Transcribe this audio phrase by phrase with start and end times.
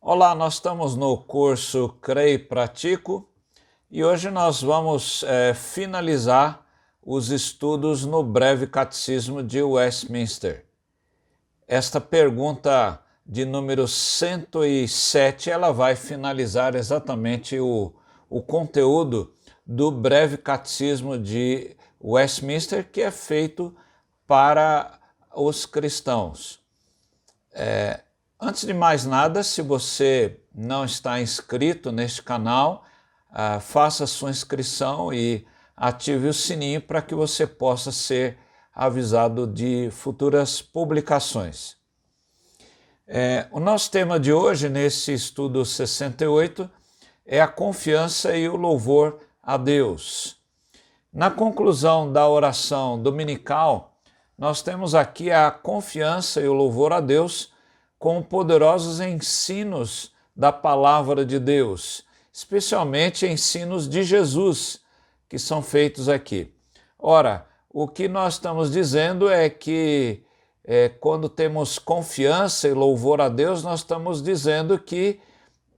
[0.00, 3.28] Olá, nós estamos no curso Creio e Pratico
[3.90, 6.66] e hoje nós vamos é, finalizar
[7.00, 10.66] os estudos no breve catecismo de Westminster.
[11.68, 17.92] Esta pergunta de número 107, ela vai finalizar exatamente o,
[18.28, 19.32] o conteúdo
[19.66, 23.74] do breve catecismo de Westminster, que é feito
[24.26, 24.98] para
[25.34, 26.60] os cristãos.
[27.52, 28.00] É,
[28.40, 32.84] antes de mais nada, se você não está inscrito neste canal,
[33.30, 35.46] ah, faça sua inscrição e
[35.76, 38.38] ative o sininho para que você possa ser
[38.74, 41.76] avisado de futuras publicações.
[43.06, 46.70] É, o nosso tema de hoje, nesse estudo 68,
[47.24, 50.37] é a confiança e o louvor a Deus.
[51.12, 53.94] Na conclusão da oração dominical,
[54.36, 57.50] nós temos aqui a confiança e o louvor a Deus
[57.98, 64.80] com poderosos ensinos da palavra de Deus, especialmente ensinos de Jesus
[65.28, 66.52] que são feitos aqui.
[66.98, 70.22] Ora, o que nós estamos dizendo é que
[70.62, 75.20] é, quando temos confiança e louvor a Deus, nós estamos dizendo que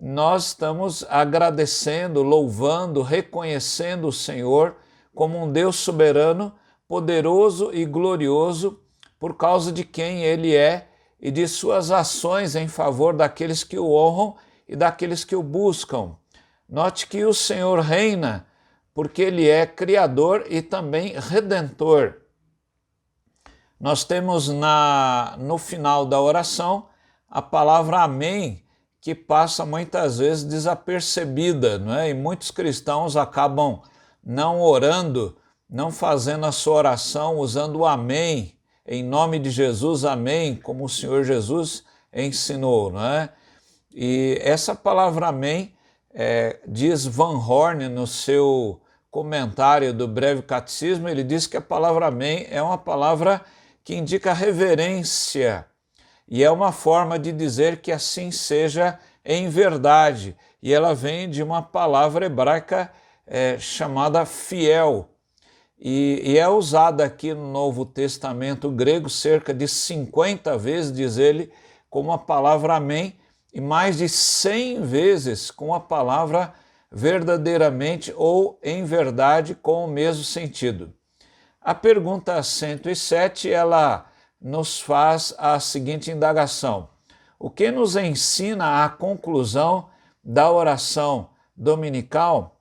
[0.00, 4.76] nós estamos agradecendo, louvando, reconhecendo o Senhor
[5.16, 6.52] como um Deus soberano,
[6.86, 8.78] poderoso e glorioso
[9.18, 13.94] por causa de quem Ele é e de suas ações em favor daqueles que o
[13.94, 14.36] honram
[14.68, 16.14] e daqueles que o buscam.
[16.68, 18.46] Note que o Senhor reina
[18.92, 22.16] porque Ele é Criador e também Redentor.
[23.80, 26.88] Nós temos na, no final da oração
[27.26, 28.62] a palavra Amém,
[29.00, 32.10] que passa muitas vezes desapercebida, não é?
[32.10, 33.80] E muitos cristãos acabam
[34.26, 35.36] não orando,
[35.70, 40.88] não fazendo a sua oração usando o Amém, em nome de Jesus, Amém, como o
[40.88, 43.30] Senhor Jesus ensinou, não é?
[43.94, 45.72] E essa palavra Amém,
[46.12, 52.08] é, diz Van Horn no seu comentário do breve catecismo, ele diz que a palavra
[52.08, 53.40] Amém é uma palavra
[53.84, 55.64] que indica reverência
[56.28, 60.36] e é uma forma de dizer que assim seja em verdade.
[60.60, 62.90] E ela vem de uma palavra hebraica
[63.26, 65.10] é, chamada fiel.
[65.78, 71.52] E, e, é usada aqui no Novo Testamento grego cerca de 50 vezes, diz ele,
[71.90, 73.18] como a palavra amém,
[73.52, 76.54] e mais de 100 vezes com a palavra
[76.90, 80.92] verdadeiramente ou em verdade com o mesmo sentido.
[81.60, 84.06] A pergunta 107, ela
[84.40, 86.88] nos faz a seguinte indagação:
[87.38, 89.88] O que nos ensina a conclusão
[90.22, 92.55] da oração dominical?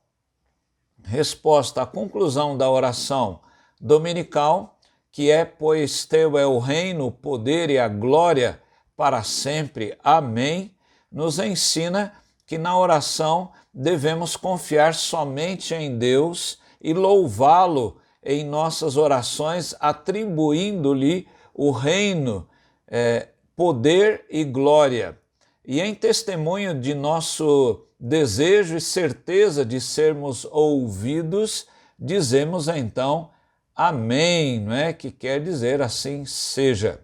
[1.06, 3.40] Resposta: a conclusão da oração
[3.80, 4.78] dominical,
[5.12, 8.62] que é: Pois teu é o reino, o poder e a glória
[8.98, 9.98] para sempre.
[10.04, 10.72] Amém.
[11.12, 12.14] Nos ensina
[12.46, 21.72] que na oração devemos confiar somente em Deus e louvá-lo em nossas orações, atribuindo-lhe o
[21.72, 22.48] reino,
[22.88, 25.18] é, poder e glória.
[25.64, 31.68] E em testemunho de nosso desejo e certeza de sermos ouvidos,
[31.98, 33.32] dizemos então
[33.76, 34.94] Amém, não é?
[34.94, 37.04] Que quer dizer assim seja.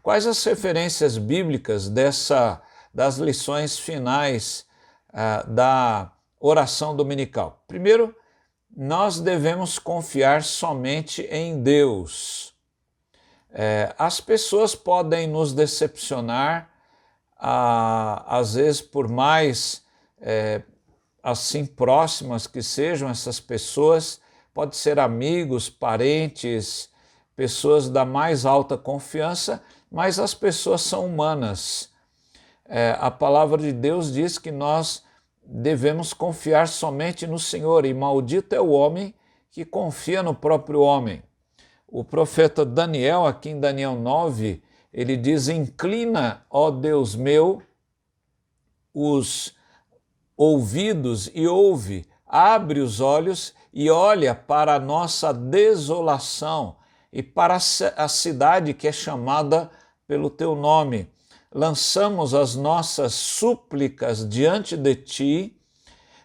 [0.00, 2.62] Quais as referências bíblicas dessa
[2.94, 4.64] das lições finais
[5.12, 7.64] ah, da oração dominical?
[7.66, 8.14] Primeiro,
[8.76, 12.54] nós devemos confiar somente em Deus.
[13.50, 16.70] É, as pessoas podem nos decepcionar,
[17.36, 19.87] ah, às vezes por mais
[20.20, 20.62] é,
[21.22, 24.20] assim próximas que sejam essas pessoas,
[24.52, 26.90] pode ser amigos, parentes,
[27.36, 31.90] pessoas da mais alta confiança, mas as pessoas são humanas.
[32.64, 35.02] É, a palavra de Deus diz que nós
[35.42, 39.14] devemos confiar somente no Senhor, e maldito é o homem
[39.50, 41.22] que confia no próprio homem.
[41.86, 44.62] O profeta Daniel, aqui em Daniel 9,
[44.92, 47.62] ele diz: Inclina, ó Deus meu,
[48.92, 49.56] os
[50.38, 56.76] ouvidos e ouve, abre os olhos e olha para a nossa desolação
[57.12, 59.70] e para a cidade que é chamada
[60.06, 61.10] pelo teu nome
[61.52, 65.56] lançamos as nossas súplicas diante de ti,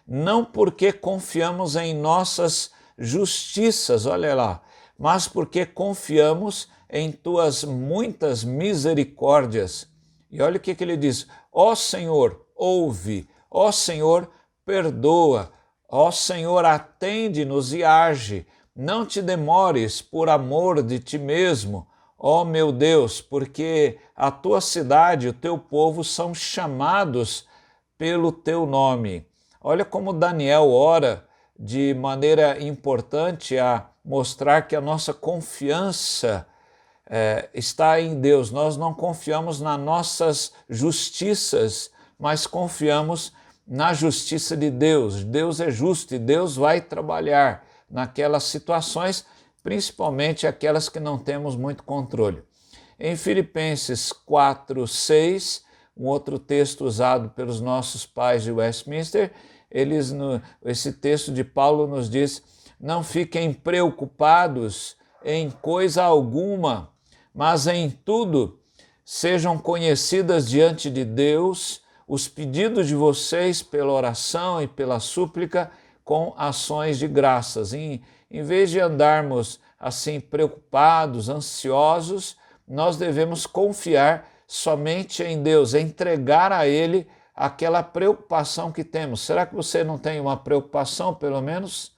[0.06, 4.62] não porque confiamos em nossas justiças, olha lá,
[4.98, 9.88] mas porque confiamos em tuas muitas misericórdias.
[10.30, 14.28] E olha o que, que ele diz: Ó Senhor, ouve, ó Senhor,
[14.66, 15.52] perdoa,
[15.88, 21.86] ó Senhor, atende-nos e age, Não te demores por amor de ti mesmo,
[22.18, 27.46] ó meu Deus, porque a tua cidade e o teu povo são chamados
[27.96, 29.24] pelo teu nome.
[29.60, 31.24] Olha como Daniel ora
[31.56, 36.44] de maneira importante a mostrar que a nossa confiança
[37.08, 38.50] é, está em Deus.
[38.50, 43.32] Nós não confiamos nas nossas justiças, mas confiamos
[43.66, 45.24] na justiça de Deus.
[45.24, 49.24] Deus é justo e Deus vai trabalhar naquelas situações,
[49.62, 52.42] principalmente aquelas que não temos muito controle.
[52.98, 55.64] Em Filipenses 4, 6,
[55.96, 59.32] um outro texto usado pelos nossos pais de Westminster,
[59.70, 62.42] eles no, esse texto de Paulo nos diz:
[62.80, 66.90] não fiquem preocupados em coisa alguma,
[67.34, 68.60] mas em tudo
[69.04, 75.70] sejam conhecidas diante de Deus os pedidos de vocês pela oração e pela súplica
[76.04, 77.72] com ações de graças.
[77.72, 82.36] Em, em vez de andarmos assim preocupados, ansiosos,
[82.66, 89.20] nós devemos confiar somente em Deus, entregar a Ele aquela preocupação que temos.
[89.20, 91.92] Será que você não tem uma preocupação, pelo menos?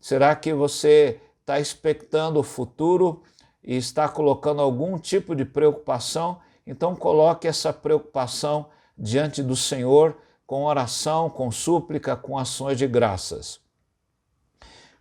[0.00, 3.22] Será que você está expectando o futuro
[3.62, 6.40] e está colocando algum tipo de preocupação?
[6.66, 8.66] Então, coloque essa preocupação
[9.02, 10.16] diante do Senhor
[10.46, 13.58] com oração, com súplica, com ações de graças.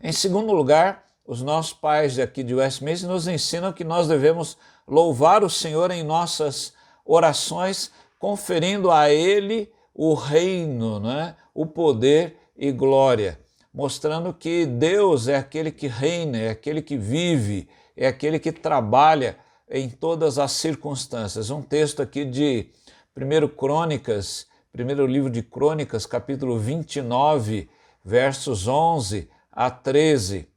[0.02, 4.58] Em segundo lugar, os nossos pais aqui de Westminster nos ensinam que nós devemos
[4.88, 6.74] louvar o Senhor em nossas
[7.06, 11.36] orações, conferindo a Ele o reino, né?
[11.54, 13.40] o poder e glória,
[13.72, 19.38] mostrando que Deus é aquele que reina, é aquele que vive, é aquele que trabalha
[19.70, 21.50] em todas as circunstâncias.
[21.50, 22.70] Um texto aqui de
[23.14, 27.70] 1 Crônicas, primeiro livro de Crônicas, capítulo 29,
[28.06, 30.48] versos 11 a 13.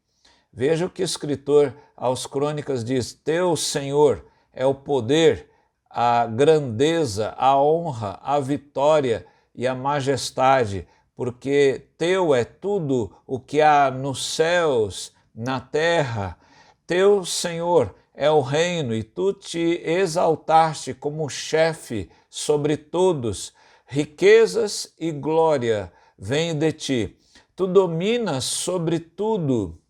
[0.52, 5.50] Veja o que o escritor aos Crônicas diz: Teu Senhor é o poder,
[5.90, 10.86] a grandeza, a honra, a vitória e a majestade,
[11.16, 16.38] porque teu é tudo o que há nos céus, na terra.
[16.86, 23.52] Teu Senhor é o reino e tu te exaltaste como chefe sobre todos.
[23.86, 27.18] Riquezas e glória vêm de ti.
[27.56, 29.80] Tu dominas sobre tudo.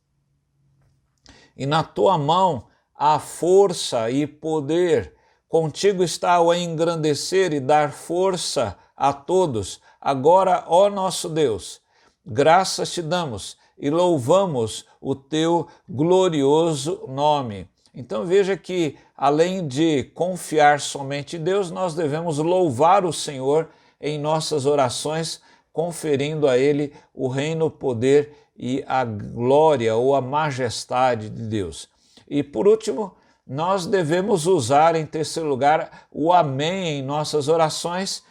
[1.54, 5.14] E na tua mão há força e poder.
[5.46, 9.80] Contigo está o engrandecer e dar força a todos.
[10.00, 11.80] Agora, ó nosso Deus,
[12.24, 17.68] graças te damos e louvamos o teu glorioso nome.
[17.94, 23.68] Então veja que, além de confiar somente em Deus, nós devemos louvar o Senhor
[24.00, 25.40] em nossas orações,
[25.72, 31.88] conferindo a Ele o reino, o poder e a glória ou a majestade de Deus.
[32.28, 33.14] E por último,
[33.46, 38.22] nós devemos usar, em terceiro lugar, o Amém em nossas orações,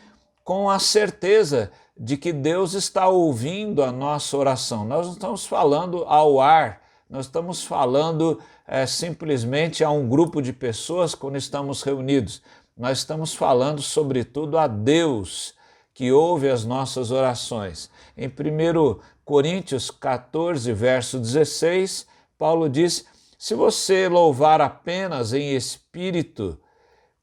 [0.43, 4.83] com a certeza de que Deus está ouvindo a nossa oração.
[4.83, 6.81] Nós não estamos falando ao ar,
[7.13, 12.41] nós estamos falando é, simplesmente a um grupo de pessoas quando estamos reunidos.
[12.75, 15.53] Nós estamos falando, sobretudo, a Deus
[15.93, 17.87] que ouve as nossas orações.
[18.17, 23.05] Em 1 Coríntios 14, verso 16, Paulo diz:
[23.37, 26.59] Se você louvar apenas em espírito,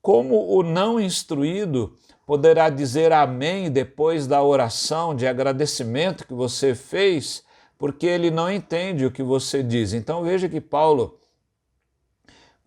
[0.00, 7.42] como o não instruído poderá dizer amém depois da oração de agradecimento que você fez,
[7.80, 9.92] porque ele não entende o que você diz.
[9.92, 11.18] Então veja que Paulo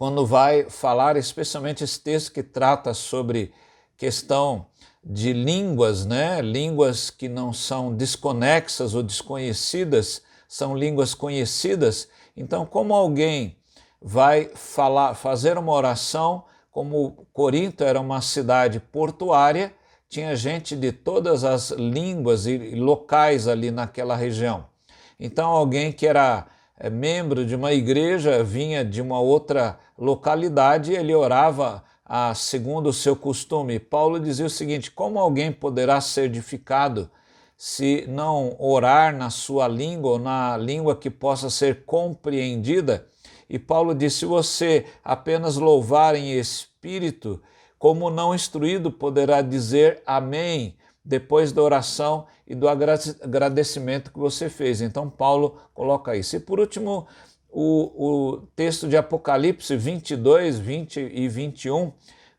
[0.03, 3.53] quando vai falar, especialmente esse texto que trata sobre
[3.95, 4.65] questão
[5.01, 6.41] de línguas, né?
[6.41, 12.09] Línguas que não são desconexas ou desconhecidas, são línguas conhecidas.
[12.35, 13.55] Então, como alguém
[14.01, 19.73] vai falar, fazer uma oração, como Corinto era uma cidade portuária,
[20.09, 24.72] tinha gente de todas as línguas e locais ali naquela região.
[25.19, 26.47] Então, alguém que era
[26.79, 32.93] é, membro de uma igreja, vinha de uma outra localidade, ele orava a, segundo o
[32.93, 33.79] seu costume.
[33.79, 37.09] Paulo dizia o seguinte: como alguém poderá ser edificado
[37.55, 43.07] se não orar na sua língua ou na língua que possa ser compreendida?
[43.49, 47.41] E Paulo disse: se você apenas louvar em espírito,
[47.77, 54.81] como não instruído poderá dizer amém depois da oração e do agradecimento que você fez.
[54.81, 56.35] Então, Paulo coloca isso.
[56.35, 57.07] E por último,
[57.49, 61.91] o, o texto de Apocalipse 22, 20 e 21,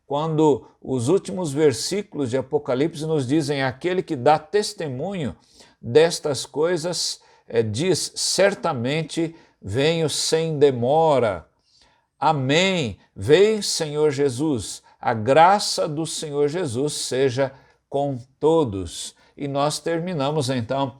[0.05, 5.35] quando os últimos versículos de Apocalipse nos dizem: aquele que dá testemunho
[5.81, 11.47] destas coisas é, diz: certamente venho sem demora.
[12.19, 12.97] Amém.
[13.15, 14.83] Vem, Senhor Jesus.
[14.99, 17.51] A graça do Senhor Jesus seja
[17.95, 19.15] com todos.
[19.37, 20.97] E nós terminamos então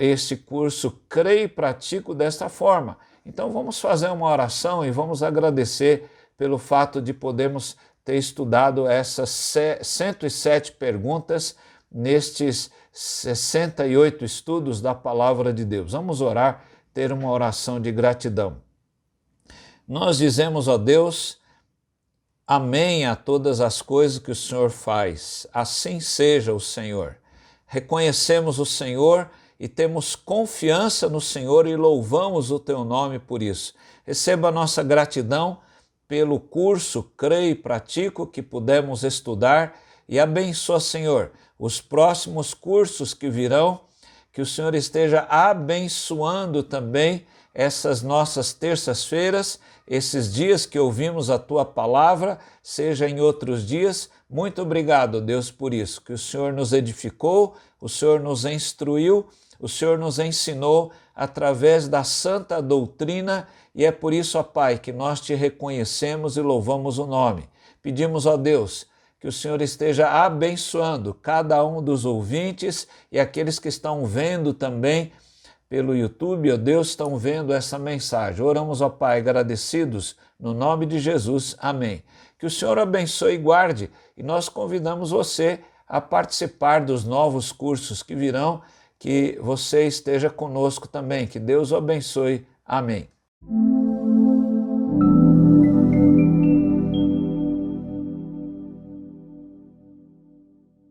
[0.00, 2.98] esse curso Creio e Pratico desta forma.
[3.24, 9.30] Então vamos fazer uma oração e vamos agradecer pelo fato de podermos ter estudado essas
[9.80, 11.54] 107 perguntas
[11.88, 15.92] nestes 68 estudos da palavra de Deus.
[15.92, 18.56] Vamos orar, ter uma oração de gratidão.
[19.86, 21.38] Nós dizemos, ó Deus,
[22.48, 25.46] amém a todas as coisas que o Senhor faz.
[25.52, 27.18] Assim seja o Senhor.
[27.66, 29.28] Reconhecemos o Senhor
[29.60, 33.74] e temos confiança no Senhor e louvamos o teu nome por isso.
[34.06, 35.58] Receba a nossa gratidão
[36.08, 39.78] pelo curso Creio e Pratico que pudemos estudar
[40.08, 43.82] e abençoa, Senhor, os próximos cursos que virão,
[44.32, 51.64] que o Senhor esteja abençoando também essas nossas terças-feiras, esses dias que ouvimos a tua
[51.64, 54.10] palavra, seja em outros dias.
[54.28, 59.26] Muito obrigado, Deus, por isso, que o Senhor nos edificou, o Senhor nos instruiu
[59.60, 64.92] o Senhor nos ensinou através da santa doutrina e é por isso, ó Pai, que
[64.92, 67.48] nós te reconhecemos e louvamos o nome.
[67.82, 68.86] Pedimos, ó Deus,
[69.20, 75.12] que o Senhor esteja abençoando cada um dos ouvintes e aqueles que estão vendo também
[75.68, 78.44] pelo YouTube, ó Deus, estão vendo essa mensagem.
[78.44, 81.56] Oramos, ó Pai, agradecidos no nome de Jesus.
[81.58, 82.02] Amém.
[82.38, 88.02] Que o Senhor abençoe e guarde e nós convidamos você a participar dos novos cursos
[88.02, 88.62] que virão
[88.98, 91.26] que você esteja conosco também.
[91.26, 92.46] Que Deus o abençoe.
[92.64, 93.08] Amém.